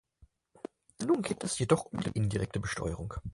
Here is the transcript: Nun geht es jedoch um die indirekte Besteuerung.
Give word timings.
Nun 1.05 1.21
geht 1.21 1.43
es 1.43 1.59
jedoch 1.59 1.85
um 1.85 1.99
die 2.01 2.09
indirekte 2.17 2.59
Besteuerung. 2.59 3.13